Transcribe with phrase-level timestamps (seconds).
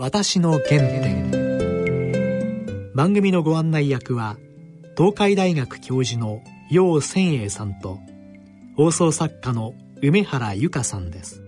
[0.00, 1.28] 私の原点。
[2.94, 4.36] 番組のご案内役は
[4.96, 6.40] 東海大学教授の
[6.70, 7.98] 楊千栄さんと
[8.76, 11.42] 放送作家の梅原由香さんです。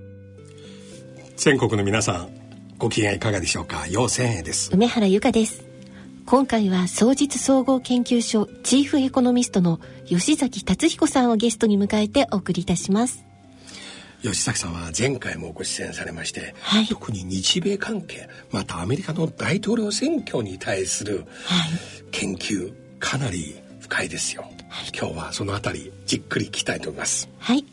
[1.37, 2.31] 全国の皆さん
[2.77, 3.87] ご機嫌いかがでしょうか？
[3.87, 4.73] 楊千栄です。
[4.75, 5.63] 梅原由香です。
[6.27, 13.25] 今回は総実総合研究所チーフエコノミストの吉崎達彦さんをゲストに迎えてお送りいたします
[14.23, 21.25] 吉崎さんは前回もご出演されまして、はい、特に日米関係またアメリカの大統領選挙に対する
[22.11, 24.53] 研究、かなり深いですよ、はい、
[24.97, 27.29] 今日はそのあたりじっくり聞きたいと思います。
[27.39, 27.65] はい。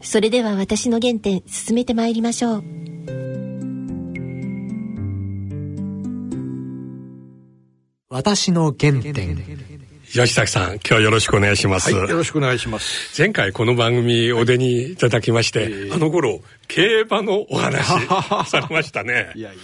[0.00, 2.64] それでは私の原点進めてまいりましょう。
[8.08, 9.71] 私の原点
[10.12, 11.90] 吉崎さん、今日よろしくお願いします。
[11.90, 13.18] はい、よろしくお願いします。
[13.18, 17.82] 前回この番組お出にいただきまして、えー、あの頃、競馬のお話
[18.46, 19.32] されましたね。
[19.34, 19.56] いやい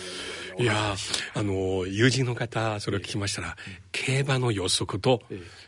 [0.59, 0.97] やいや、
[1.35, 5.68] あの、友人の方、それを聞きましたら、えー、競馬の予測と、えー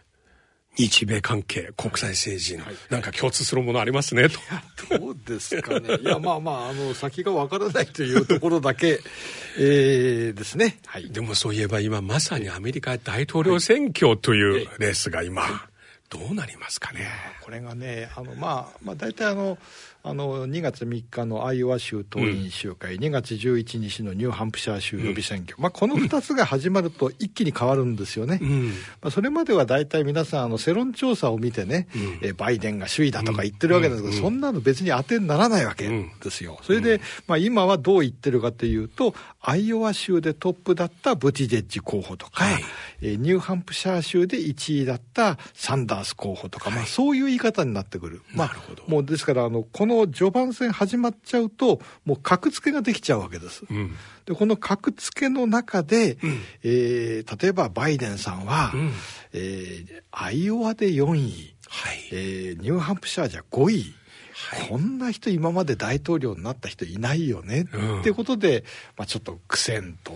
[0.88, 4.98] 日米関係、国際政治の、はい、なんか共通するものありますね、と。
[4.98, 5.96] どうですかね。
[6.00, 9.00] いや、まあまあ、あの、先がわからないというところだけ、
[9.58, 10.78] えー、ですね。
[10.86, 11.10] はい。
[11.10, 15.68] でもそういえば今、まさにアメリカ大統領選挙というレースが今、
[16.08, 17.08] どうなりますかね。
[17.40, 19.58] これがね、あの、まあ、まあ、大体あの、
[20.02, 28.68] あの2月3日のアイオワ州党員集会、うん、2月11日のニューハンプシャー州予備選挙、うん、まあ、この2つが始まると一気に変わるんですよね、うん、
[29.02, 42.62] まあ、それまでは大体皆さんあの世論調査を見てね、うん、えバイデンが首位だとか言ってるわけですけど、そんなの別に当てにならないわけですよ、それで、まあ、今はどう言ってるかというとアイオワ州でトップだったブティジェッジ候補とか、はい、
[43.02, 48.56] えニューハンプシャー州で1位だったサンダース候補とか、まあ、そういう言い方になってくる、まあ、
[48.86, 53.64] もうですからあのこの序盤戦始まっちゃうと、もう格付けができちゃうわけです。
[53.70, 58.92] うん、で、この格付けの中で、うん、えー、例えばバイデンさんは、うん、
[59.32, 63.94] えー、アイオワで4位、はい、えー、ニューハンプシャーじゃ5位。
[64.32, 68.64] はい、こんな人今まで大統領になった人いないよね、うん、ってことで、
[68.96, 70.12] まあ、ちょっと苦戦と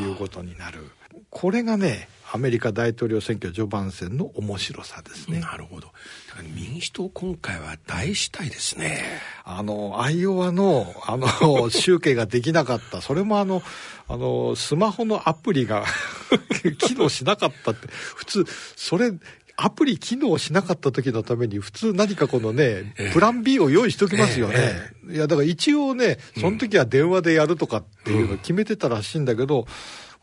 [0.00, 0.90] いうことになる。
[1.30, 5.40] これがねアメリカ大統領選挙序盤戦の面白さですね。
[5.40, 5.90] なるほど。
[6.54, 9.02] 民主党今回は大死体ですね。
[9.42, 13.00] あの、アイオワの、あの、 集計ができなかった。
[13.00, 13.62] それもあの、
[14.06, 15.86] あの、スマホのアプリが
[16.78, 17.88] 機能しなかったって。
[17.88, 18.44] 普通、
[18.76, 19.12] それ、
[19.56, 24.54] アプリ機能しなかった時のために普通何かこのね、プラン B を用意しときますよね。
[24.58, 29.68] ええいや、だから一応ね、その時は電話でやるとかっていうの決めてたらしいんだけど、こ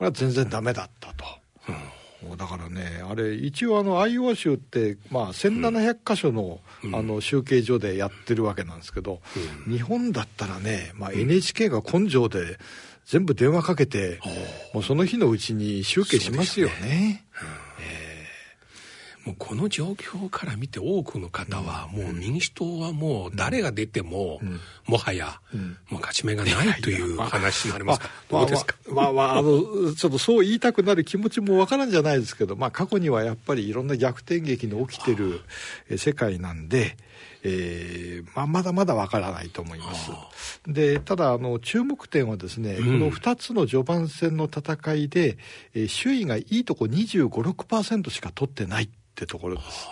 [0.01, 1.25] れは全然ダメだったと。
[1.69, 2.02] うん
[2.37, 9.21] だからね、あれ、一応あの、アイオワ州って、まあ、1700箇所の、うん、あの、集計所でやってるわけなんですけど、
[9.67, 12.57] うん、日本だったらね、まあ、NHK が根性で、
[13.05, 14.19] 全部電話かけて、
[14.73, 17.25] もうその日のうちに集計しますよね。
[19.25, 24.41] もうこの状況から見て多くの方は、もう民主党はもう誰が出ても、
[24.85, 25.39] もはや、
[25.89, 35.41] もう勝ち目がないという話になりますか、どうですか、まあまあ、あの、ちょっとそう言いたくなる気持ちもわからんじゃないですけど、まあ過去にはやっぱりいろんな逆転劇の起きてる
[35.97, 36.97] 世界なんで、
[37.43, 40.11] えーまあ、まだまだわからないと思います。
[40.67, 45.37] でただあの、注目点はですね、うん、この2つの序盤戦の戦いで、
[45.73, 49.87] えー、首位がいいとこ25、6%しか取ってないってところです。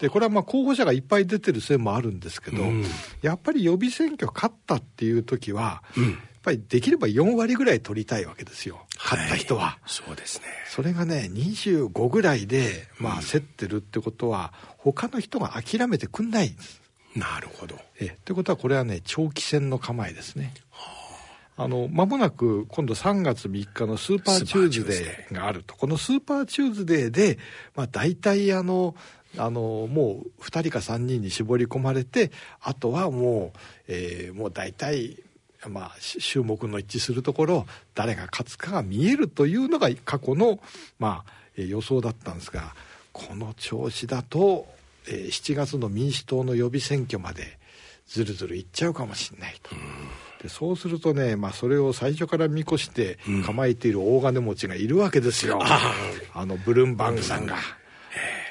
[0.00, 2.84] でこれはまあ候補者がいっぱい出てる線もあるんですけど、うん、
[3.22, 9.62] やっぱり予備選挙勝ったっていう時は、うん、やっぱりできれば4割ぐらい取りたいわけですよ、勝った人は。
[9.62, 10.46] はい、そうですね。
[10.68, 14.52] それがね、25ぐらいで、まあ、競ってるってことは、
[14.84, 16.82] うん、他の人が諦めてくんないんです。
[17.14, 17.76] なるほど。
[18.00, 20.52] え、ってことはこれはね、長期戦の構えですね。
[20.70, 21.03] はあ
[21.56, 25.76] あの、まもなく今度3月3日のスーパーチューズデーがあると。
[25.76, 27.38] このスーパーチューズデーで、
[27.76, 28.96] まあ大体あの、
[29.36, 35.16] あの、もう2人か3人に絞り込まれて、あとはもう、えー、もう大体、
[35.68, 40.60] まあ、注目の一致するところ、誰が勝つかが見えるというのが過去の、
[40.98, 42.74] まあ、予想だったんですが、
[43.12, 44.66] この調子だと、
[45.08, 47.58] えー、7月の民主党の予備選挙まで
[48.06, 49.70] ずるずるいっちゃうかもしれないと。
[50.44, 57.56] でそうするとね、まあ、それを最初から見越して構えている大金持ちがいるわけですよ、うん、あのブルンバーグさんが。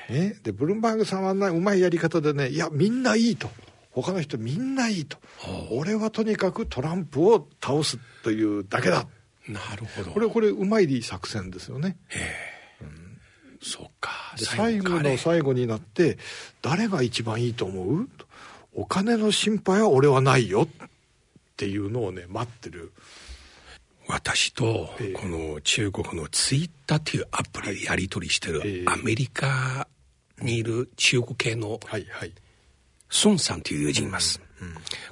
[0.09, 3.47] ね、でブルンバーグさんはうまいやり方でねいやみんないいと。
[3.91, 5.19] 他の人みんないいと、
[5.69, 9.05] 俺はとにかくトランプを倒すというだけだ。
[9.47, 10.09] なるほど。
[10.09, 11.97] これこれうまい作戦ですよね。
[12.81, 13.19] うん、
[13.61, 14.09] そっか。
[14.35, 16.17] 最後の最後になって
[16.63, 18.09] 誰が一番いいと思う？
[18.73, 20.67] お金の心配は俺はないよ
[21.53, 22.91] っていうのをね待ってる。
[24.07, 29.87] 私とこの中国のツイッターっていうアプリでやり取りしてるアメリカ
[30.41, 31.79] にいる中国系の
[33.23, 34.41] 孫さんという友人います。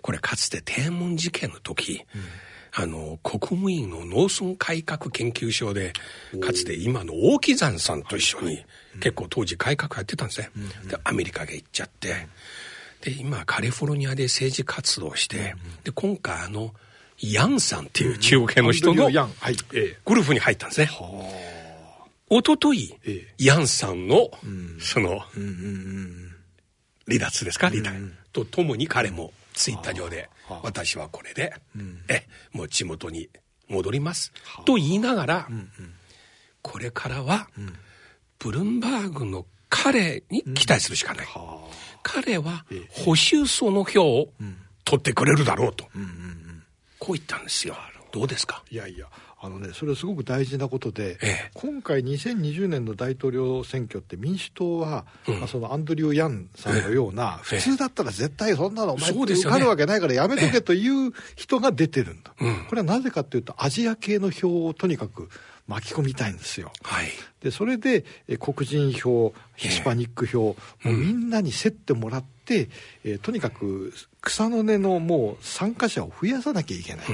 [0.02, 2.04] これかつて天安門事件の時、
[2.74, 5.94] あの、国務院の農村改革研究所で、
[6.40, 8.66] かつて今の大木山さんと一緒に、
[9.00, 10.50] 結構当時改革やってたんですね。
[10.88, 12.28] で、アメリカが行っちゃって、
[13.02, 16.74] で、今カリフォルニアで政治活動して、で、今回あの、
[17.20, 20.70] ヤンさんっていう中国系の人のグループに入ったん。
[20.70, 20.90] ですね。
[22.30, 24.08] 一昨日ええヤンさん。
[24.08, 24.32] の、
[24.80, 25.20] その、
[27.08, 30.30] 離脱ですか離脱、とともに彼もツイッター上で、
[30.64, 31.54] 私はこれで、
[32.08, 33.30] え、もう地元に
[33.68, 34.32] 戻ります。
[34.66, 35.48] と言いながら、
[36.62, 37.50] これからは、
[38.40, 41.28] ブルンバーグの彼に期待するしかない。
[42.04, 44.34] 彼は保守層の票を
[44.84, 45.86] 取ってくれるだろうと。
[47.00, 47.76] こう言ったんですよ。
[48.12, 48.24] ど。
[48.24, 48.64] うですか？
[48.70, 49.08] いやいや
[49.40, 51.52] あのねそれはすごく大事なことで、ええ。
[51.54, 59.54] 今回2020年の大統領選挙って民主党は、まあ、そのアンドリュー・ヤンさんのような、普通だったら絶対そんなのお前受そうですよね。
[59.58, 62.66] かるわけないからやめとけという人が出てるんだ、うん。
[62.66, 65.30] これはなぜかというとアジア系の票をとにかく
[65.68, 66.72] 巻き込みたいんですよ。
[66.84, 67.08] はい。
[67.42, 70.56] でそれでえ黒人票ヒスパニック票、も
[70.86, 72.70] うみんなに競ってもらって、
[73.04, 77.12] えーとにかく草の根のもう参加者を増やさなきゃいけないと、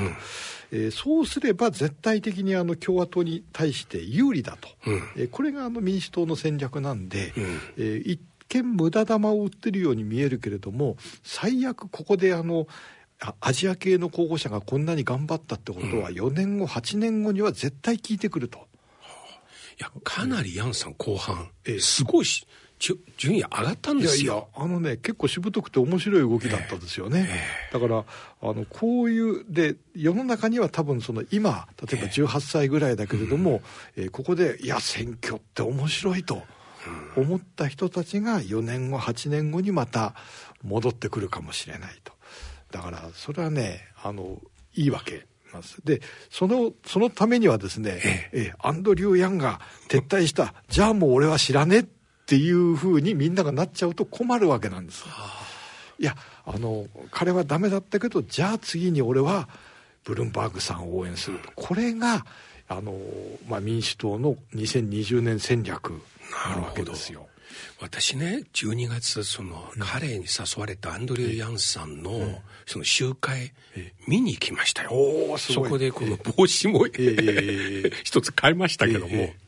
[0.71, 5.01] えーそうすれば絶対的にあの共和党に対して有利だと、うん。
[5.15, 7.43] えーこれがあの民主党の戦略なんで、うん。
[7.77, 8.19] えー一
[8.49, 12.96] 見無駄玉を売ってるように見えるけれども最悪ここであのあ
[13.39, 18.59] アジア系の候補者がこんなに頑張ったってことは4年後8年後には絶対効いてくると。
[19.79, 21.49] いや、かなりヤンさん後半、
[21.79, 22.47] すごいし、
[23.17, 24.23] 順位上がったんですよ。
[24.23, 27.27] いやいやあのね結構しぶとくて面白い動きだったですよね、
[27.73, 28.05] だから
[28.41, 33.61] あのこういうで世の中には多分その今例えば18歳ぐらいだけれども、
[33.95, 36.43] えーここでいや選挙って面白いと
[37.15, 40.13] 思った人たちが4年後8年後にまた
[40.63, 42.13] 戻ってくるかもしれないと
[42.71, 44.41] だからそれはねあの
[44.75, 45.81] いいわけなんです。
[45.83, 47.99] でそのそのためにはですね、
[48.33, 51.85] えーアンドリュー・ヤンが撤退したじゃあもう俺は知らねえっ
[52.25, 55.05] ていうふうにみんながなっちゃうと困るわけなんです。
[55.99, 56.15] いや
[56.45, 59.47] あの彼はダメだったけどじゃあ次に俺は
[60.03, 61.51] ブルンバーグさんを応援すると。
[61.55, 62.25] これが
[62.67, 62.93] あの、
[63.47, 65.91] まあ、民主党の2020年戦略
[66.55, 67.27] なわけですよ。
[67.79, 73.53] 私ね、12月、その、彼に誘われたアンドリュー・ヤンさんの、その集会、
[74.07, 74.91] 見に行きましたよ。
[75.37, 79.47] そこでこの帽子も、え 一つ買いましたけども、ええ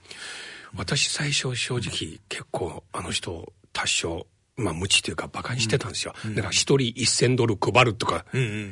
[0.75, 6.13] 私最初正直結構あの人多少、まあ無知というか馬鹿にしてたんですよ。
[6.35, 8.25] だから一人一千ドル配るとか、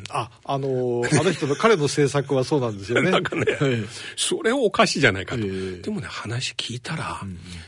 [0.10, 3.10] ああのあの人の彼の政策はそうなんですよね。
[3.12, 3.86] なんかね、ええ。
[4.16, 5.42] それはおかしいじゃないかと。
[5.42, 5.82] ええ。
[5.82, 7.22] でもね、話聞いたら、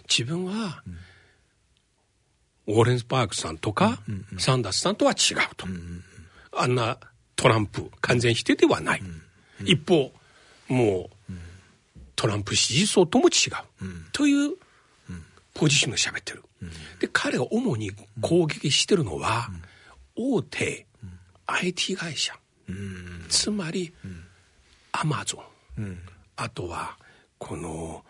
[0.07, 0.83] 自分は、
[2.69, 3.99] ウォーレンスパークさんとか、
[4.37, 5.65] サンダースさんとは違うと。
[6.55, 6.99] あんな
[7.35, 9.01] トランプ、完全否定ではない。
[9.65, 10.13] 一方、
[10.67, 11.33] もう、
[12.15, 13.53] トランプ支持層とも違う。
[14.13, 14.55] という、
[15.55, 16.43] ポジションで喋ってる。
[16.99, 19.49] で、彼が主に攻撃してるのは、
[20.15, 20.85] 大手
[21.47, 22.37] IT 会社。
[23.29, 23.91] つまり、
[24.91, 25.43] アマゾ
[25.79, 25.97] ン。
[26.35, 26.97] あとは、
[27.39, 28.05] この、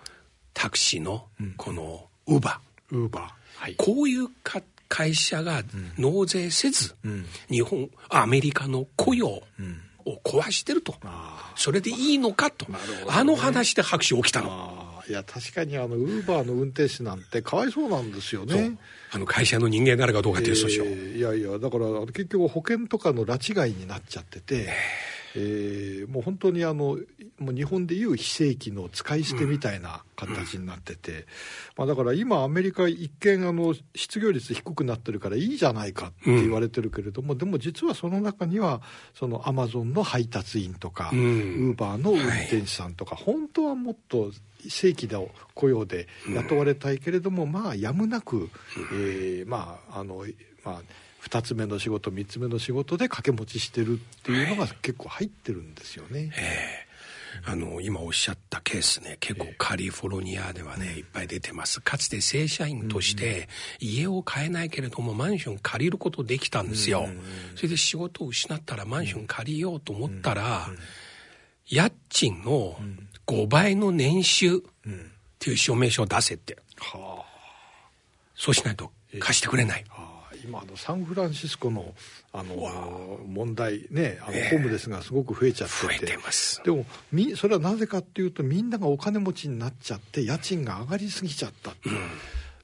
[0.53, 2.97] タクシーの、この、ウーバー。
[2.97, 3.38] ウーバー。
[3.59, 3.75] はい。
[3.75, 5.63] こういうか会社が
[5.97, 6.95] 納税せず、
[7.49, 9.43] 日本、アメリカの雇用を
[10.23, 10.95] 壊してると。
[11.55, 12.65] それでいいのかと。
[13.07, 14.49] あの話で拍手起きたの。
[14.49, 18.77] ああいや確かにあのウーバーの運転手なんてかわいそうなんですよね。
[19.11, 20.83] あの会社の人間なのかどうかっていう訴訟。
[20.85, 25.18] えーいやいやだから結局保険とかの拉致外になっちゃってて、えー
[26.07, 26.97] もう本当にあの
[27.37, 31.25] もう日本でいう非正規の使い捨てみたいな形になってて、
[31.77, 38.81] まあ、だから今アメリカ一見あの失業率低くなってるからいいじゃないかって言われてるけれども、でも実はその中には
[39.13, 41.19] そのアマゾンの配達員とか、うん。
[41.19, 44.31] ウーバーの運転手さんとか、本当はもっと
[44.67, 48.49] 正規の雇用で雇われたいけれども、まあやむなく、
[48.93, 50.25] えーまああの
[50.63, 50.81] まあ
[51.23, 56.31] 2つ目の仕事3つ目の仕事で掛け持ちしてるっていうのが結構入ってるんですよね。
[57.45, 61.79] あの、今おっしゃったケースね、結構カリフォルニアではね、いっぱい出てます。
[61.81, 63.47] かつて正社員として、
[63.79, 67.07] 家を買えないけれども、マンション借りることできたんですよ。
[67.55, 70.69] それで仕事を失ったらマンション借りようと思ったら、
[71.67, 72.77] 家賃の
[73.27, 74.61] 5倍の年収っ
[75.37, 76.57] ていう証明書を出せって。
[76.77, 77.23] は
[78.35, 79.85] そうしないと貸してくれない。
[80.43, 81.93] 今あのサンフランシスコの
[82.31, 86.61] あの問題ねあのホームレスがすごく増えちゃってて,、てます。
[86.63, 91.73] でもみそれはなぜかっていうとみんながお金持ちになっちゃって家賃が上がりすぎちゃった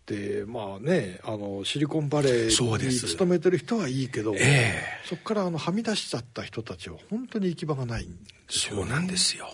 [0.05, 8.15] でまあねあのシリコンバレーに勤めてる人はいいけど、えー、そこからあのはみ出しちゃった人たちは本当に行き場がないんで
[8.50, 9.48] すよ、ね、そうなんですよ。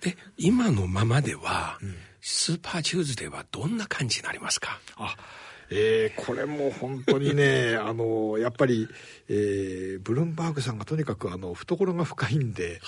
[0.00, 4.80] で今のままでは、うん、スーパーチューズデーはどんな感じになりますか？
[4.96, 5.14] あ
[5.74, 8.88] えー、これも本当にね あのやっぱり、
[9.28, 12.80] えー、ブルンバーグさんがとにかくあの懐が深いんで。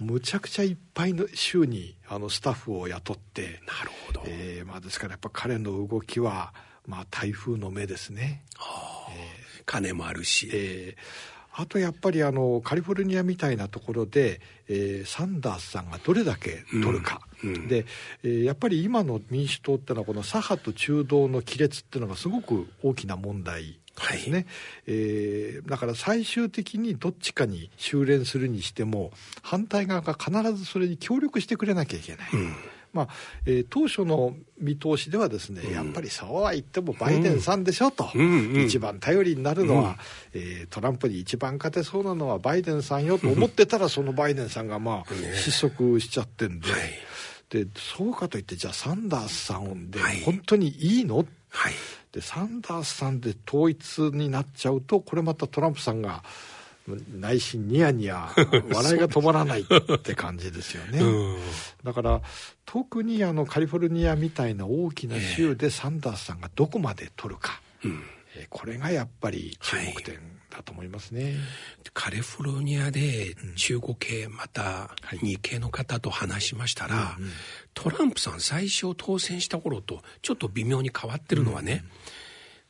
[0.00, 6.52] むちゃくちゃいっぱいの週にあのスタッフを雇ってなるほど、えーまあ、ですからやっぱ彼の動きは、
[6.86, 9.12] まあ、台風の目ですね、はあ。
[9.12, 17.84] えー、金もあるし、えー、あとやっぱりあのカリフォルニアみたいなところで、えー、サンダースさんがどれだけ取るか、うんうん、で、
[18.22, 23.78] えー、やっぱり今の民主党っていうのはこの左派と中道の亀裂っていうのがすごく大きな問題
[24.10, 24.46] ですね、はい、
[24.86, 29.10] えー、だから最終的にどっちかに修練するにしても
[29.42, 32.30] 反対側が必ずそれに協力してくれなきゃいけない。
[32.32, 32.54] うん
[32.92, 33.08] まあ
[33.46, 38.64] えー、当初の見通しではですね、うん、やっぱりそうは言ってもバイデンさんでしょと、うん。
[38.64, 39.96] 一番頼りになるのは、
[40.34, 46.80] うん、えー、トランプに一番勝てそうなのはバイデンさんよと思ってたら、そのバイデンさんがまあ失速しちゃってんで、はい、
[47.64, 51.72] でそうかといってじゃあサンダースさんで本当にいいの、はい、
[52.12, 56.22] でサンダースさんで統一になっちゃうとこれまたトランプさんが
[56.86, 58.32] 内心ニヤニヤ
[58.72, 61.00] 笑いが止まらないって感じですよね、
[61.84, 62.22] だから
[62.66, 70.18] 特にあのカリフォルニアみたいな大きな州でサンダースさんがどこまで取るか、えー、これがやっぱり注目点
[70.50, 71.34] だと思いますね、はい、
[71.94, 77.22] カリフォルニアで中国系、また日系の方と話しましたら、はい
[77.74, 82.22] トランプさん最初当選した頃とちょっと微妙に変わってるのはね、うん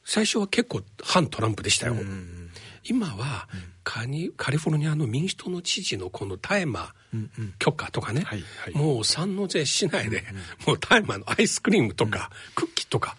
[0.05, 1.95] 最初は結構反トランプでしたよ。
[1.95, 2.51] うん
[2.85, 3.49] 今は
[3.85, 6.95] カニカリフォルニアの民主党の知事のこの大麻
[7.59, 10.25] 許可とかね、はいはい、もう三納税しないで、
[10.67, 13.17] もう大麻のアイスクリームとか、クッキーとか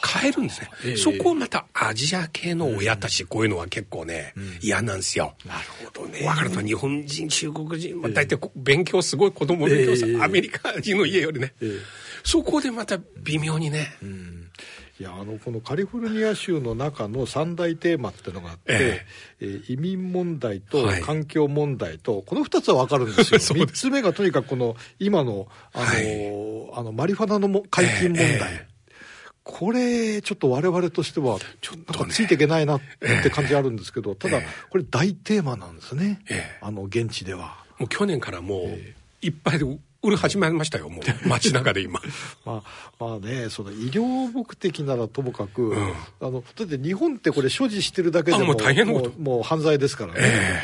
[0.00, 5.34] 買えるんですね、えー、そこをまたアジア系の親たち、こういうのは結構ね、うん、嫌なんですよ。
[5.46, 6.20] なるほどね。
[6.20, 11.80] 分かると日本人、中国人、まあ、大体勉強すごい子供勉強する、えー、アメリカ人の家よりね、えー、
[12.24, 14.39] そこでまた微妙にね、うん
[15.00, 19.06] いやあのこのカリフォルニア州の中の三大テーマっていうのがあって、え
[19.40, 19.46] え。
[19.46, 23.40] ー、移民問題と環境問題と、はい、この2つは分かるんですよ。
[23.64, 28.66] 3つ目がとにかくこの今のあの、はい、あのマリファナの解禁問題、え
[29.42, 32.80] これちょっと我々としてはちょっと、ついていけないなっ
[33.22, 36.20] て感じあるんですけど、ただこれ大テーマなんですね、
[36.60, 37.64] あの現地では。
[37.78, 39.64] もう去年からもういっぱいで
[40.02, 41.02] 売り始めましたよ、もう。
[41.28, 42.00] 街中で今。
[42.44, 49.12] まあ、まあね、その医療目的ならともかく、うん、あの、だって日本ってこれ所持してるだけでも、もう大変なこと。
[49.18, 50.20] もう犯罪ですからね。
[50.22, 50.62] え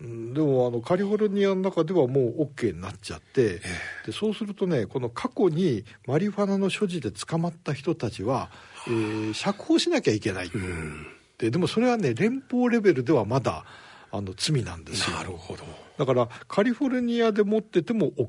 [0.00, 8.50] ー、でもあのカリフォルニアの中ではもう OK になっちゃって、えー、でそうするとねこの過去にマリファナの所持で捕まった人たちは、
[8.86, 11.06] えー、釈放しなきゃいけない、うん、
[11.38, 13.64] ででもそれはね連邦レベルではまだ
[14.12, 15.16] あの罪なんですよ。
[15.16, 15.64] なるほど。
[15.98, 18.28] だからカリフォルニアで持ってても OK、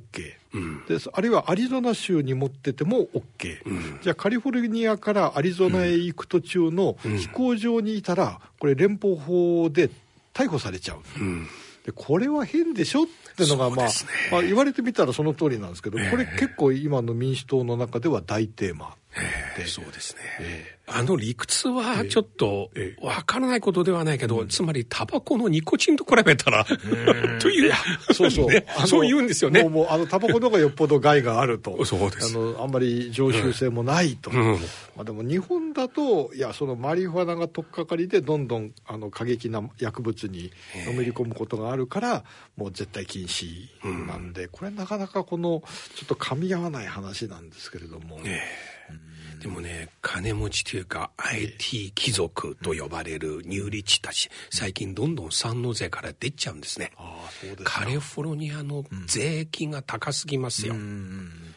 [0.54, 9.90] うん、であるいはアリゾナ州に持ってても OK、うん、じゃあカリフォルニアからアリゾナへ行く途中の飛行場にいたら、これ連邦法で
[10.34, 11.48] 逮捕されちゃう、うん、
[11.86, 13.92] でこれは変でしょっていうのが、まあ、ね、
[14.32, 18.96] まあ言われてみたらその通りなんですけど、これ結構今の民主党の中では大テーマ
[19.58, 22.70] で、そうですね、えーあの理屈はちょっと
[23.02, 26.66] わからないことではないけど、つまりタバコのニコチンと比べたら
[27.40, 27.74] という、
[28.13, 29.63] そうそう、ね、そう言うんですよね。
[29.63, 31.86] もうもうあのタバコの方がよっぽど害があると。
[31.86, 32.36] そうです。
[32.36, 34.30] あの、あんまり常習性もないと。
[34.30, 34.60] うん、
[34.96, 40.52] まあでも日本だと、いや、そのマリファナが取っかかりでどんどんあの過激な薬物に
[40.86, 42.24] のめり込むことがあるから、
[42.58, 43.70] もう絶対禁止
[44.08, 45.63] なんで、これなかなかこの、
[45.96, 48.20] ちょっと噛み合わない話なんですけれども。
[49.44, 56.94] でもね、金持ちというか IT 貴族と呼ばれるニューリッチたち、最近どんどん産納税から出ちゃうんですね。
[57.66, 60.76] カリフォルニアの税金が高すぎますよ。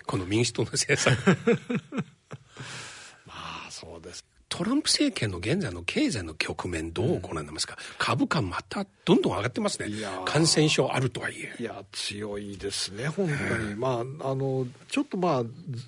[0.05, 1.39] この民主党の政策。
[3.25, 3.35] ま
[3.69, 4.25] あそうです。
[4.49, 9.89] トランプ政権の現在の経済の局面どうご覧になりますか、うん、株価またどんどん上がってますね。
[10.25, 11.63] 感染症あるとはいえ。
[11.63, 13.75] いや強いですね本当に。
[13.75, 15.45] まああのちょっとま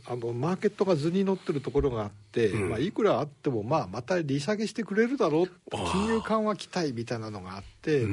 [0.07, 2.11] ああのマーケットが図に乗ってるところがあっ、
[2.55, 5.51] まあ、いくらあっても、まあ、また利下げしてくれるだろう。
[5.93, 8.07] 金融緩和期待みたいなのがあって、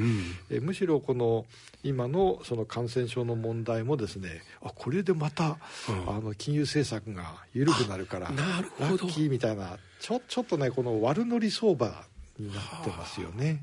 [0.50, 1.44] えむしろこの
[1.82, 5.58] 今のその感染症の問題もですねあこれでまた、
[6.06, 8.90] あの金融政策が緩くなるからなるほど。
[8.90, 12.04] ラッキーみたいなちょちょっとねこの悪乗り相場
[12.38, 13.62] になってますよね。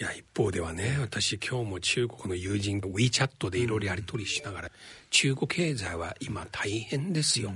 [0.00, 4.70] いや一方ではね私今日も中国の友人と WeChat でいろいろやり取りしながら、
[5.10, 7.52] 中国経済は今大変ですよ、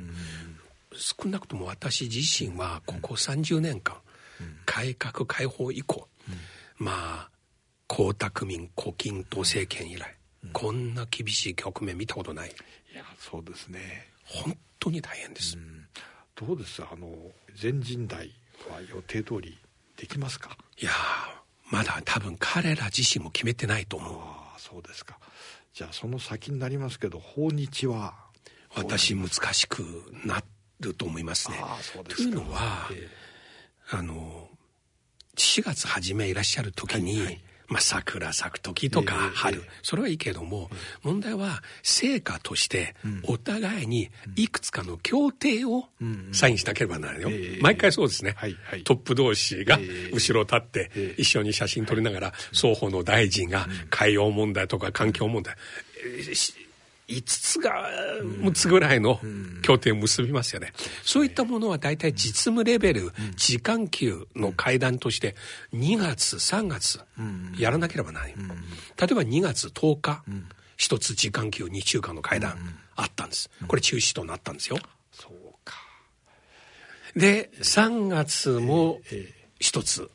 [0.99, 3.97] 少なくとも私自身はここ30年間、
[4.65, 6.09] 改革開放以降、
[6.77, 7.31] まあ
[7.89, 10.17] 江沢民胡錦涛政権以来、
[10.53, 12.49] こんな厳しい局面見たことない。
[12.49, 14.09] いやそうですね。
[14.25, 15.57] 本当に大変です、
[16.35, 16.83] どうです？
[16.83, 17.09] あの
[17.55, 18.31] 全人代
[18.71, 19.59] は予定通り
[19.97, 20.57] できますか？
[20.79, 20.91] いや
[21.71, 24.19] まだ多分彼ら自身も決めてないと思う。
[24.19, 25.19] ああそうですか。
[25.73, 28.15] じゃあその先になりますけど訪日は
[28.75, 29.83] 私難しく
[30.25, 30.39] な
[30.81, 31.57] ると思いますね。
[31.81, 34.49] すというのは、えー、あの
[35.37, 37.41] 4月初めいらっしゃる時に、はいはい。
[37.69, 40.71] まあ、桜咲く時とか春、それはいいけども、
[41.03, 45.87] 問題は成果としてお互いにいくつかの協定を
[46.33, 47.31] サインしなければならないよ、
[47.61, 48.37] 毎回そうですね、
[48.85, 49.79] トップ同士が
[50.13, 55.57] 後ろ立って一緒に写真撮りながら双方の大臣が海洋問題とか環境問題、
[57.09, 57.89] 5つが
[58.21, 59.21] 6つぐらいの
[59.63, 60.73] 協定を結びますよね。
[61.05, 65.37] そういったものは大体実務レベル、時間級の会談として
[65.73, 67.01] 2月、3月
[67.59, 68.35] やらなければならない。
[68.35, 70.25] 例えば2月10日、
[70.77, 72.59] 一つ時間級2週間の会談
[72.97, 73.51] あったんです。
[73.69, 74.79] これ中止となったんですよ。
[75.13, 75.33] そう
[75.65, 75.75] か。
[77.15, 79.01] で、3月も
[79.61, 80.11] 一つ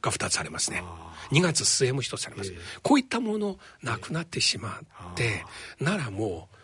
[0.00, 0.82] が2つありますね。
[1.30, 4.80] 2月末も一つあります、えー、こういったものなくなってしま
[5.12, 5.44] って、
[5.80, 6.58] えー、ならもう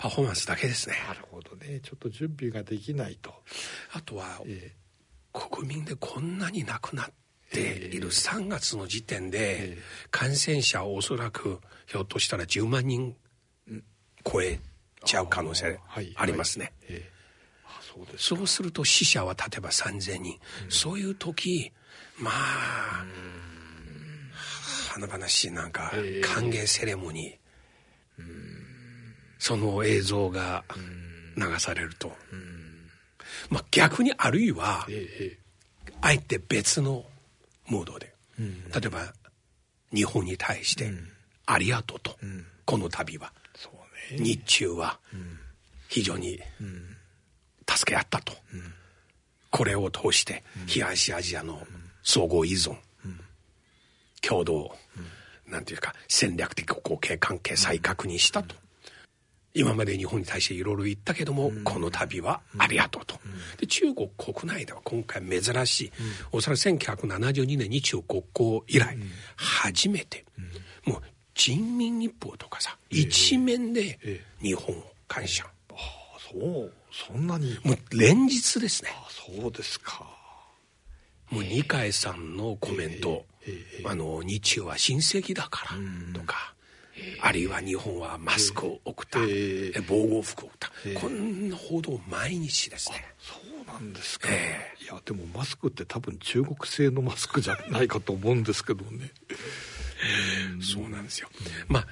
[0.00, 0.96] パフォーマンスだけですね。
[1.06, 1.80] なるほどね。
[1.80, 3.34] ちょっと準備ができないと。
[3.92, 7.10] あとは、えー、国民でこんなになくなっ
[7.50, 9.76] ている3月の時点で
[10.10, 13.14] 感染者はおそらくひょっとしたら10万人
[14.24, 14.58] 超え
[15.04, 15.78] ちゃう可能性
[16.16, 16.72] ありますね。
[18.16, 21.72] そうすると死者は例えば3,000人、うん、そういう時
[22.20, 23.04] まあ
[24.90, 28.24] 華々しいなんか歓迎セレモニー、
[29.38, 30.64] その映像が
[31.36, 32.12] 流されると、
[33.48, 34.86] まあ逆にあるいは、
[36.02, 37.04] あえて別の
[37.66, 39.12] モードで、例えば
[39.94, 40.92] 日本に対して
[41.46, 42.18] 「ありがとう」と、
[42.66, 43.32] この度は、
[44.10, 44.98] 日中は
[45.88, 46.40] 非常に
[47.68, 48.34] 助け合ったと、
[49.50, 51.66] これを通して東アジアの
[52.02, 52.76] 相互依存、
[54.26, 54.74] 共同、
[55.46, 58.54] なんていうか戦略的後継関係再確認したと。
[59.52, 63.18] 今まで日本に対していろいろ言ったけども、この度はありがとうと。
[63.58, 65.92] で中国国内では今回珍しい、
[66.30, 68.96] おそらく1972年日中国交以来、
[69.36, 70.24] 初めて、
[70.84, 71.02] もう
[71.34, 73.98] 人民日報とかさ、一面で
[74.40, 75.44] 日本を感謝。
[75.44, 76.72] ああそう。
[76.92, 77.58] そんなに。
[77.64, 78.90] もう連日ですね。
[78.94, 80.19] あそうですか
[81.30, 83.24] もう二階さんのコメント、
[83.84, 85.76] あの日中は親戚だか
[86.14, 86.54] らとか、
[87.22, 89.18] あるいは日本はマスクを送った、
[89.88, 93.04] 防護服を送った、こんな報道毎日ですね。
[93.18, 94.32] そうなんですか、い
[94.88, 99.12] やでもマスクって多分中国製のマスクじゃないかと思うんですけどね。
[100.60, 101.28] そうなんですよ、
[101.68, 101.86] まあ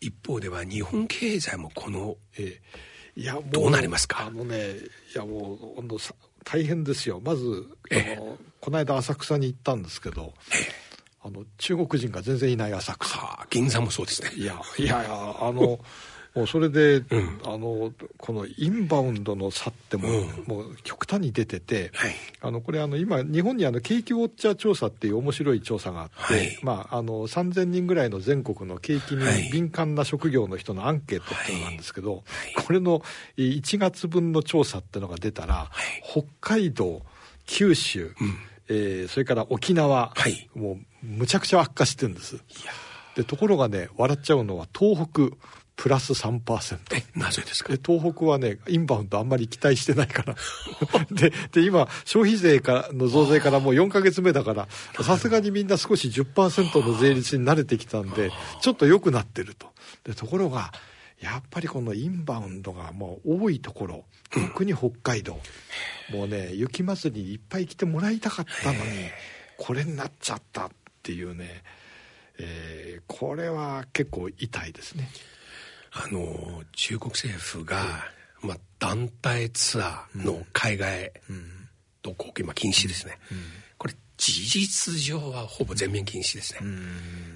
[0.00, 2.60] 一方では日本経済もこの、え
[3.14, 4.26] いやどうなりますか？
[4.26, 4.72] あのね
[5.14, 5.98] いやもう本当
[6.44, 7.20] 大変ですよ。
[7.24, 10.34] まず、あのこの間浅草に行ったんですけど、
[11.22, 13.46] あの中国人が全然いない浅草。
[13.50, 14.30] 銀座もそうですね。
[14.34, 15.78] いやいやいやあの
[16.34, 32.22] もうそれで、うん、あのこのインバウンドの差っても,、うもう極端に出てて、はい、あのこれあの今日本にあの景気ウォッチャー調査っていう面白い調査があって、はい、まあ、あの3000人ぐらいの全国の景気に敏感な職業の人のアンケートっていうのなんですけど、はい、
[32.64, 33.02] これの
[33.36, 35.70] 1月分の調査っていうのが出たら、
[36.02, 37.02] 北海道
[37.44, 40.14] 九州、うん、えー、それから沖縄、
[40.54, 42.42] もうむちゃくちゃ悪化してるんです。
[43.14, 45.36] でところがね笑っちゃうのは東北
[45.76, 46.78] プラス3%。
[46.94, 47.72] え、なぜですか？
[47.84, 50.36] 東北はね、インバウンドあんまり期待してないから。
[51.10, 54.68] で、で、今、消費税からの増税からもう4か月目だから、
[55.02, 58.30] さすがにみんな少し10%の税率に慣れてきたんで、
[58.60, 59.72] ちょっと良くなってると。
[60.04, 60.72] で、ところが、
[61.20, 65.40] やっぱりこのインバウンドがもう多いところ、特に北海道、
[66.10, 69.08] もうね、雪祭りにいっぱい来てもらいたかったのに、
[69.56, 70.70] これになっちゃったっ
[71.02, 71.62] ていうね、
[72.38, 75.08] えー、これは結構痛いですね。
[75.92, 77.84] あの中国政府が
[78.42, 81.12] まあ、団体ツアーの海外
[82.02, 83.18] 渡航、今禁止ですね、
[83.78, 86.60] これ事実上はほぼ全面禁止ですね、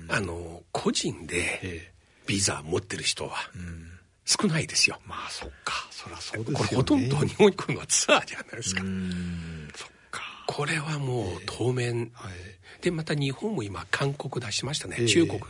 [0.08, 1.92] あの個人で
[2.26, 3.36] ビザ持ってる人は
[4.24, 5.86] 少ないですよ、まあそっか。
[5.92, 8.82] そりゃそうですよ、ね、これほとんど日本に来るのはツアーじゃないですか。
[9.76, 10.22] そっか。
[10.48, 12.32] これはもう当面、はい、
[12.82, 15.40] でまた日本も今勧告出しましたね、中国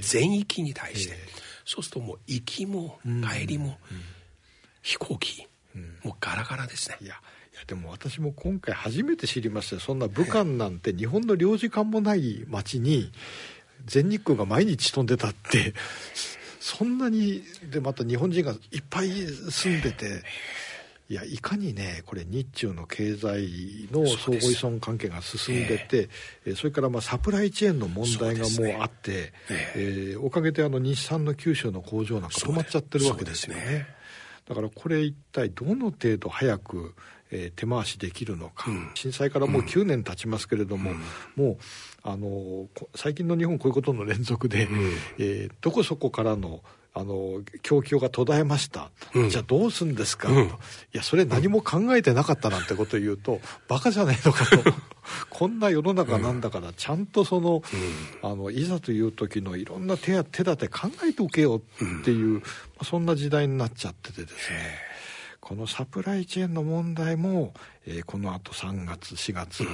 [0.00, 1.16] 全域に対して、
[1.64, 3.78] そうするともう行きも帰りも、
[4.82, 5.46] 飛行機、
[6.02, 6.96] もうガラガラですね。
[7.00, 7.14] いや
[7.52, 13.12] いやでも私も今回初めて知りましたそんな武漢なんて日本の領事館もない町に
[13.84, 15.74] 全日空が毎日飛んでたって。
[16.60, 20.22] そんなにでまた日本人がいっぱい住んでて。
[21.12, 26.08] いやいかにねこれ日中の経済の相互依存関係が進んでてそ,、
[26.46, 26.54] え。
[26.54, 33.86] それからまあサプライチェーンの問題がもうあって、ええー、おかげであの日産の九州の工場なんか止まっちゃってるわけですよね。
[34.48, 36.94] だからこれ一体どの程度早く、
[37.30, 40.92] えー、手回しできるのか、うん、震災からもう9年経ちますけれども、
[41.36, 41.56] うん、もう
[42.04, 46.62] あの最近の日本こういうことの連続で、うん、えー、どこそこからの
[46.94, 50.50] あの供給が途絶えました、うん、じゃあどうするんですか、うん、い
[50.92, 54.62] やそれ何も考えてなかったなんてことを言うと、バカじゃないのかと。
[55.30, 57.62] こんな世の中なんだから、ちゃんとその,、
[58.22, 61.60] あのいざという時のいろんな手や手立て考えておけよ
[62.00, 62.42] っていう、
[62.84, 64.92] そんな時代になっちゃっててですね。
[65.42, 67.52] このサプライチェーンの問題も、
[67.84, 69.64] えー、このあと3月4月、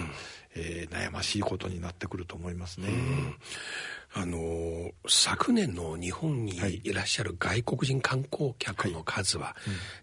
[0.54, 2.88] えー、悩ましいことになってくると思いますね。
[4.20, 9.54] あの昨年の日本にいらっしゃる外国人観光客の数は、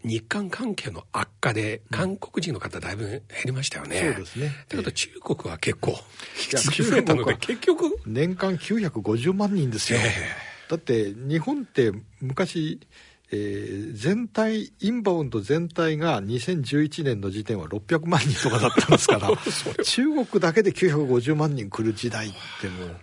[0.05, 3.99] 日韓関係の悪化で韓国人の方だいぶ減りましたよね。
[3.99, 4.51] そうですね。
[4.69, 5.97] ということは中国は結構引
[6.71, 9.99] きたので結局年間950万人ですよ。
[9.99, 12.79] えー、だって日本って昔
[13.31, 19.31] えー、全体インバウンド全体が2011年の時点は600万人とかだったんですから
[19.83, 22.95] 中国だけで950万人来る時代ってもう。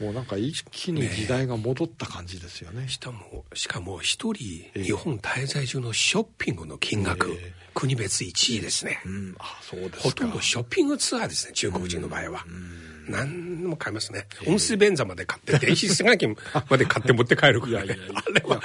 [0.00, 2.82] もうなんか一気に時代が戻った感じですよね。
[2.82, 9.02] ねしかも、しかも一人、日本滞在中のショッピングの金額、えー、国別1位ですね。
[9.04, 12.46] うん、あそうですほとんどショッピングツアーですね、中国人の場合は。
[12.48, 14.26] うん、何も買いますね。
[14.46, 16.38] 温水便座まで買って、電子炊飯器
[16.70, 17.90] まで買って持って帰るくら い。
[17.90, 17.98] あれ
[18.46, 18.62] は。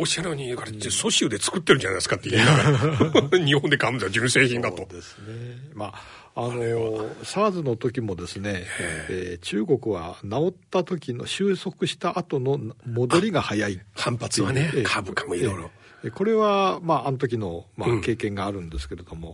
[0.00, 4.76] おっしゃるように、これ、蘇州で作ってるんじゃないですかって言いながら、 日本で買うんだ、純正品だと。
[4.76, 5.58] そうですね。
[5.74, 6.54] まああの
[7.24, 8.62] SARS の時もですね、
[9.10, 13.80] えー、中国は治った時の収束した後の戻りが早い。
[13.96, 15.70] 反発はね、株価もいろいろ。
[16.14, 19.30] これは、まあ、あの時の、まあ、経験があるんですけれども、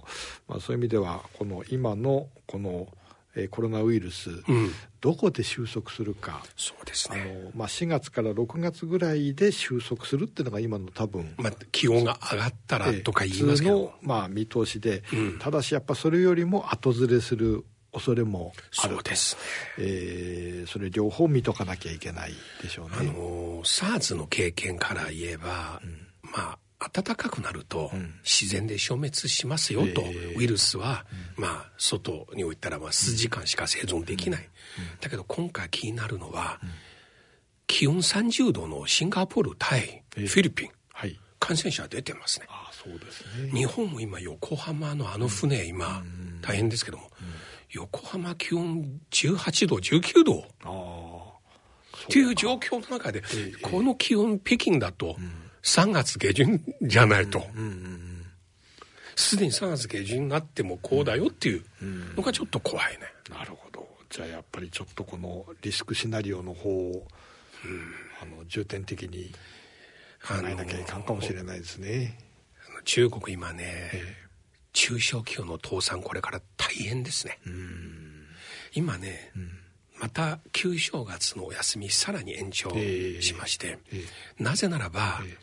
[0.48, 2.88] うん、まあ、そういう意味では、この今の、この、
[3.36, 4.70] えー、コロナウイルス、うん、
[5.00, 6.42] どこで収束するか。
[6.56, 7.40] そうですね。
[7.42, 19.36] あの、まあ、4月から6月ぐらいで収束するっていうのが今の多分、まあ、気温が上がったらとか言いますけど、えー、の、まあ、見通しで、うん、ただしやっぱそれよりも後ずれする恐れもあるそうです、
[19.78, 22.96] えー、それ両方見とかなきゃいけないでしょうね。
[22.98, 26.58] あの SARS の経験から言えば、うん、まあ
[26.92, 27.90] 暖かくなると
[28.22, 30.02] 自然で消滅しますよと、
[30.36, 31.04] ウイルスは、
[31.36, 34.48] まあ外に置いたらまあ数時間しか生存できない、
[35.00, 36.60] だけど今回気になるのは、
[37.66, 40.70] 気温30度のシンガポールタイフィリピン、
[41.38, 42.46] 感染者出てますね。
[42.48, 43.50] あそうですね。
[43.52, 46.02] 日本も今横浜のあの船、今
[46.40, 47.10] 大変ですけども、
[47.70, 51.34] 横浜気温18度19度。
[52.04, 53.22] っていう状況の中で、
[53.62, 55.16] この気温北京だと、
[55.64, 57.42] 3月下旬じゃないと。
[59.16, 61.64] すでに3月下旬になってもこうだよっていう
[62.16, 63.00] のがちょっと怖いね。
[63.30, 63.88] なるほど。
[64.10, 67.06] じゃあやっぱりちょっとこのリスクシナリオの方を、
[68.22, 69.32] あの重点的に
[70.22, 72.18] 考えなきゃいかんかもしれないですね。
[72.84, 74.16] 中国今ね、ええ、
[74.74, 77.38] 中小企業の倒産これから大変ですね。
[78.74, 79.63] 今ね、うん
[80.00, 82.70] また旧正月のお休みさらに延長
[83.20, 84.04] しまして、えーえ。
[84.40, 85.36] ー、なぜならば、えー、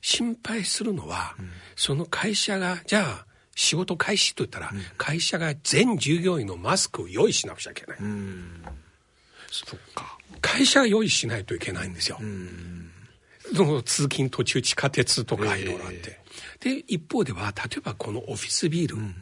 [0.00, 7.98] 心配するのは、うん、その会社がじゃあ仕事開始と言ったら、うん、会社が全従業員のマスクを用意しなくちゃいけない。
[9.50, 10.18] そっか。
[10.40, 12.18] 会社が用意しないといけないんですよ。
[13.54, 16.20] その通勤途中地下鉄とかいろいろあって。
[16.60, 19.14] で一方では例えばこのオフィスビル、うんうん、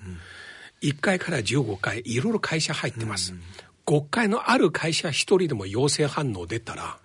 [0.80, 3.32] 1階から15階いろいろ会社入ってます。
[3.32, 3.44] うんうん
[3.86, 6.98] 5階のある会社一人でも陽性反応出たら、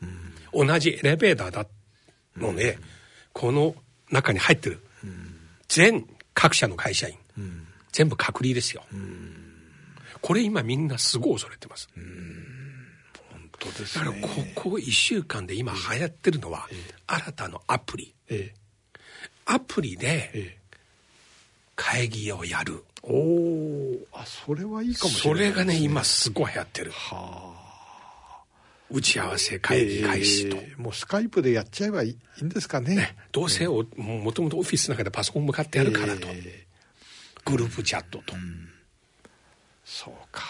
[0.54, 1.66] うん、同じエレベーターだ
[2.36, 2.82] ので、うん、
[3.34, 3.76] この
[4.12, 5.36] 中に入ってる、うん、
[5.68, 7.18] 全各社の会社員、
[7.92, 8.84] 全部隔離ですよ、
[10.22, 16.68] これ今みんなすごい恐れてます、本当です、ね、だからここ1週間で今流行ってるのは、
[17.08, 18.14] 新たなアプリ、
[19.46, 20.60] アププリで
[21.76, 23.57] 会議をやる、おお
[24.14, 26.92] あそれはいいかもしれない、それがね今すごい流行ってる。
[26.92, 27.54] は
[28.90, 33.18] 打ち合わせ会議開始と、えーもうスカイプでやっちゃえばいいんですかね。
[33.32, 37.52] どうせおもともとオフィスの中でパソコン向かってやるからと、えー。
[37.52, 38.34] グループチャットと、
[39.84, 40.44] そうか。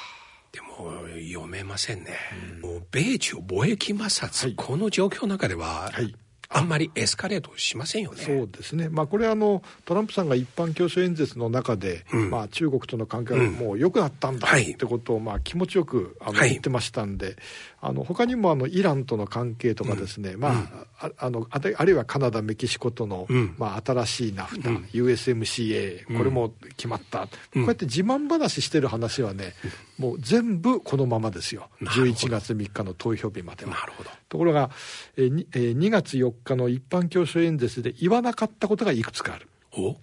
[0.51, 0.91] でも
[1.31, 2.13] 読めませんね、
[2.61, 4.55] もう米中貿易摩擦、はい。
[4.55, 6.15] この状況の中では、はい
[6.49, 8.23] あんまりエスカレートしませんよね。
[8.23, 12.29] そうですね、まあ、これあの、トランプさんが一般教書演説の中で、うん。
[12.29, 14.71] まあ、中国との関係がもう良くなったんだはい。
[14.71, 16.49] ってことを、まあ、気持ちよくあのはい。
[16.51, 17.35] 言ってましたんで、
[17.79, 20.67] あの他にもあのイランとの関係とかですね、ま
[20.99, 23.55] あ、ああのあるあるいはカナダ、メキシコとの、うん。
[23.57, 24.77] まあ、新しいナフタ、うん。
[24.93, 27.27] USMCA、これも決まった、うん。
[27.27, 29.53] こうやって自慢話してる話はね、
[29.99, 32.11] もう全部このままですよ、なるほど。
[32.13, 33.71] 11月3日の投票日までは。
[33.71, 34.09] なるほど。
[34.27, 34.71] ところが、
[35.15, 39.47] えーにえー2月4日の一般教書演説で言わなかったことがいくつかある。
[39.73, 39.97] お？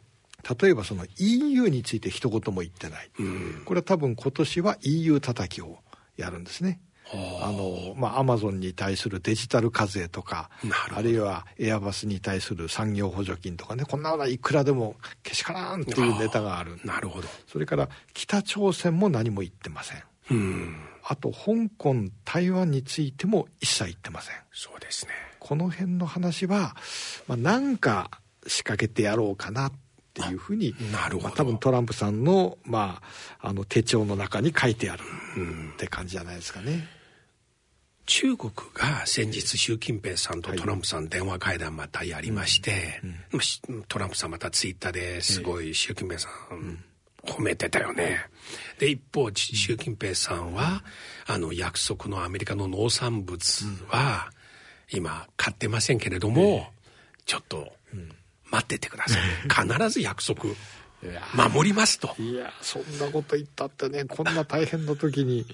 [0.62, 3.10] 例えばその EU について一言も言ってない。
[3.18, 3.62] うん。
[3.64, 5.78] これは多分今年は EU 叩きを
[6.16, 6.80] やるんですね。
[7.12, 10.50] あの、まあ、アマゾンに対するデジタル課税とか
[10.94, 16.80] あるいはエアバスに対する産業補助金とかね、こんなのはいくらでもけしからんっていうネタがある。
[16.84, 20.02] なるほどそれから北朝鮮も何も言ってません。
[20.30, 24.36] うんあと香港、台湾についても一切言ってません。
[24.52, 26.74] そうですねこの辺の話は、
[27.28, 28.10] まあ、なんか
[28.46, 29.72] 仕掛けてやろうかなっ
[30.14, 31.28] ていうふうに、なるほど。
[31.28, 33.02] まあ、多分トランプさんの,、ま
[33.40, 35.02] あ、あの手帳の中に書いてある
[35.74, 36.88] って感じじゃないですかね。
[38.06, 43.00] 中国が先日習近平さんとはいトランプさん電話会談またやりまして、
[43.88, 46.84] トランプさんまたツイッターですごい習近平さん
[47.24, 48.26] 褒めてたよね。
[48.78, 50.84] で一方ち習近平さんは
[51.26, 54.30] あの約束のアメリカの農産物は
[54.92, 56.68] 今買ってませんけれども、
[57.24, 57.72] ちょっと
[58.54, 59.66] 待っててください。
[59.66, 60.44] 必ず約束。
[61.34, 62.14] 守りますと。
[62.18, 65.44] いやそんなこと言ったってねこんな大変な時に。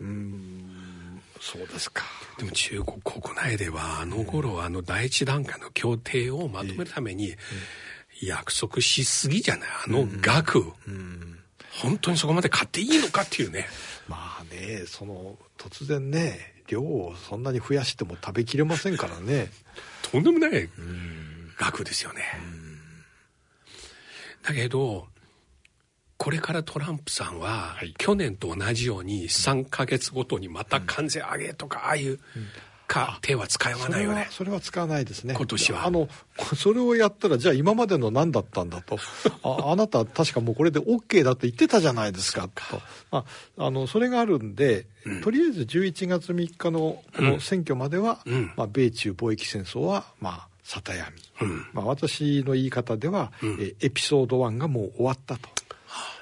[0.00, 1.20] うーん。
[1.40, 2.04] そうですか。
[2.38, 7.34] でも中国国内ではあの頃あの第一段階の協定をまとめるために
[8.22, 10.62] 約束しすぎじゃないあの額、
[11.82, 13.66] 本当にそこまで買っていいのかっていうね。
[14.08, 19.50] まあねその突然ね量をそんなに増やしても食べきれませんからね。
[20.10, 20.70] とんでもない
[21.58, 22.22] 額ですよね。
[24.42, 25.08] だけど
[26.16, 32.18] これからトランプさんは、去年と同じように3ヶ月ごとにまた関税上げとか、ああいう
[32.86, 34.28] か手は使わないよね。
[34.30, 35.34] それは使わないですね。
[35.34, 35.86] 今年は。
[35.86, 36.08] あの
[36.56, 38.98] それをやったらじゃあ今までの何だったんだと。
[39.42, 42.48] ああなた確かもうこれで OK だと言ってたじゃないですか。
[42.48, 42.80] と。
[43.10, 43.24] あ
[43.58, 44.86] あのそれがあるんで、
[45.22, 48.52] とりあえず11月3日のこの選挙までは、うん。
[48.56, 51.66] まあ、米中貿易戦争はまあ里闇、うん。
[51.72, 55.48] まあ、私の言い方では、えエピソード1がもう終わったと。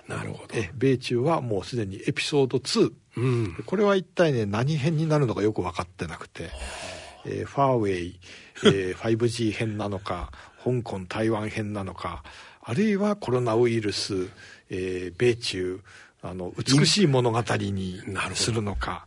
[0.08, 0.54] なるほど。
[0.54, 3.62] え米中はもうすでにエピソード2、うん。
[3.64, 6.50] これは一体ね何編になるのかよく分かってなくて、
[7.24, 8.20] えーファーウェイ、
[8.64, 10.32] えー 5G 編なのか
[10.64, 12.24] 香港台湾編なのか
[12.62, 14.28] あるいはコロナウイルス、
[14.70, 15.80] えー米中
[16.22, 18.00] あの美しい物語に
[18.34, 19.06] するのか、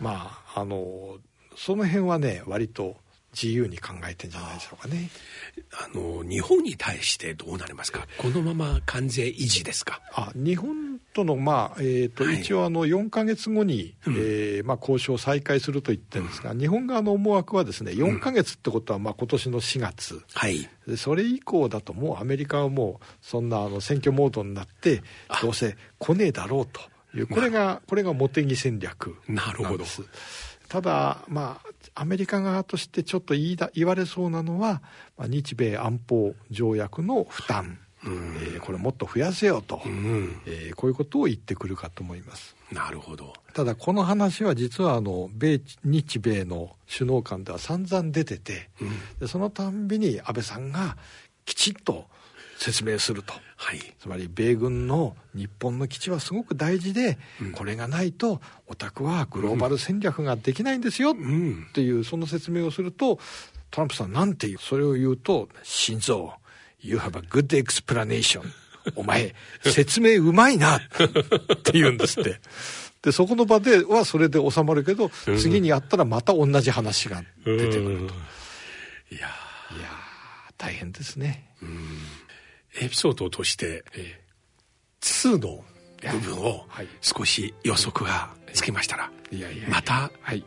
[0.00, 1.18] まああの
[1.56, 2.96] その辺はね割と
[3.32, 5.08] 自由に考えてんじゃないでしょうかね。
[5.72, 8.06] あの、日本に対してどうなりますか？
[8.18, 10.00] このまま関税維持ですか？
[10.12, 12.40] あ日本との、まあえーとはい。
[12.40, 20.68] 一応あの、4か月後に、えーまあ、交渉を再開すると言ってるんですが、日本側の思惑はですね4か月ってことは、まあ今年の4月、はい。
[20.86, 25.02] でそれ以降だと、もうアメリカはもう、そんなあの選挙モードになって、
[25.40, 26.80] どうせ来ねえだろうと
[27.16, 29.74] いう、これが、これが茂木戦略なるほど。
[29.76, 30.02] んです。
[30.68, 34.82] ただ、まあ、アメリカ側としてちょっと言いだ言われそうなのは、
[35.16, 40.40] まあ、日米安保条約の負担、えーこれもっと増やせよと、うん。
[40.46, 42.56] えーこういうことを言ってくるかと思います。
[42.72, 43.32] なるほど。
[43.54, 48.70] ただこの話は実はあの米日米の首脳間では散々出てて、
[49.20, 50.96] でそのたんびに安倍さんが
[51.44, 52.06] きちっと
[52.62, 53.34] 説明すると。
[53.56, 53.80] はい。
[54.00, 57.18] つまり米軍の日本の基地はすごく大事で、
[57.54, 61.66] これがないとお宅はグローバル戦略ができないんですようん。
[61.70, 63.18] っていうその説明をすると
[63.70, 64.58] トランプさんなんて言う？
[64.60, 66.32] それを言うと「心臓
[66.80, 68.42] You have a good explanation」
[68.96, 70.80] お前説明うまいなっ
[71.62, 72.40] て言うんですって。
[73.02, 78.14] でそこの場ではそれで収まるけど、次にやったらまた同じ話が出てくると。
[79.14, 81.48] いやいやー大変ですね。
[82.80, 83.84] エピソードとして、
[85.00, 85.64] 2の
[86.10, 86.88] 部分をはい。
[87.00, 89.10] 少し予測がつきましたら、
[89.68, 90.44] またはい。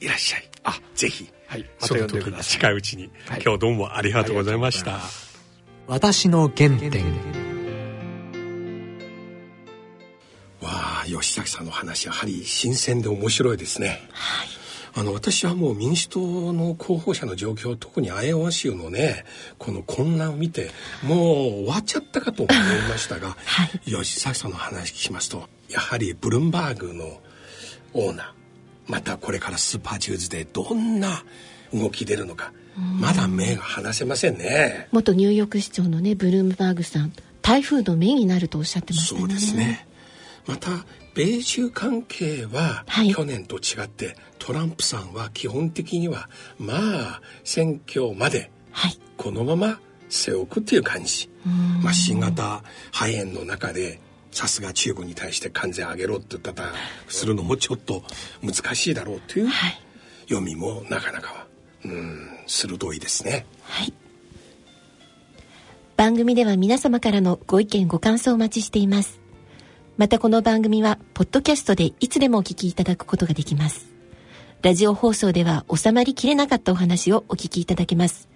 [0.00, 0.48] いらっしゃい。
[0.64, 1.66] あ、ぜひ、はい。
[1.80, 2.44] また呼んでください。
[2.44, 3.42] 近いうちに、はい。
[3.42, 5.00] 今日どうもありがとうございました。
[5.86, 7.04] 私の原点。
[10.60, 14.02] わあ吉崎さんの話やはり新鮮で面白いですね。
[14.12, 14.63] はい
[14.96, 19.24] あの私はもう民主党の候補者の状況特にアイオワ州のね
[19.58, 20.70] この混乱を見て
[21.02, 22.56] もう終わっちゃったかと思い
[22.88, 27.20] ましたが、はい、吉崎さんの話聞きますとやはりブルンバーグの
[27.92, 28.32] オーナー
[28.86, 31.24] またこれからスーパージューズでどんな
[31.72, 34.88] 動き出るのかまだ目が離せませんね。
[34.90, 39.20] 元ニューヨーク市長のねブルームバーグさん台風の目になるとおっしゃってましたね。
[39.20, 39.86] そうですね。
[40.46, 40.70] また
[41.14, 48.50] 米中関係は去年と違って、はい、トランプさんは基本的にはまあ選挙まで
[49.16, 51.30] このまま背を置くっていう感じ、
[51.82, 54.00] まあ、新型肺炎の中で
[54.32, 56.72] さすが中国に対して関税上げろって言ったら
[57.08, 58.02] するのもちょっと
[58.42, 59.48] 難しいだろうという
[60.22, 61.46] 読みもなかなかは
[61.84, 63.46] うん鋭いですね。
[63.62, 63.92] はい。
[65.96, 69.20] 番組では皆様からのご意見ご感想をお待ちしています
[69.96, 73.86] またこの番組はポッドキャストでいつでもお聞きいただくことができます。
[74.60, 78.28] ラジオ放送では収まりきれなかったお話をお聞きいただけます。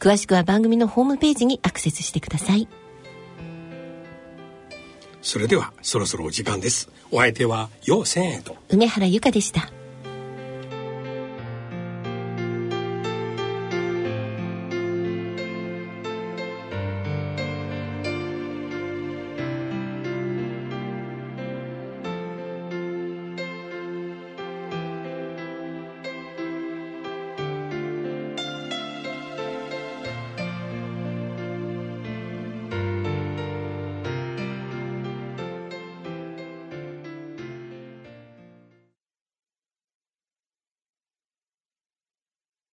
[0.00, 2.66] 詳しくは番組のホームページにアクセスしてください。
[5.22, 6.90] それではそろそろお時間です。
[7.12, 8.56] お相手は陽千円と。
[8.68, 9.70] 梅原由香でした